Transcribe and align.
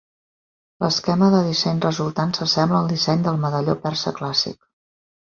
L'esquema 0.83 1.25
de 1.33 1.41
disseny 1.47 1.83
resultant 1.83 2.33
s'assembla 2.37 2.79
al 2.85 2.89
disseny 2.93 3.21
del 3.27 3.37
medalló 3.43 3.75
persa 3.83 4.15
clàssic. 4.21 4.59